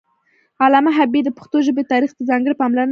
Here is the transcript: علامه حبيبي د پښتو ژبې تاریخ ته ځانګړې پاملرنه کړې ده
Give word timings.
علامه 0.65 0.91
حبيبي 0.97 1.21
د 1.25 1.29
پښتو 1.37 1.57
ژبې 1.67 1.83
تاریخ 1.91 2.11
ته 2.17 2.21
ځانګړې 2.29 2.55
پاملرنه 2.59 2.71
کړې 2.71 2.77
ده 2.77 2.79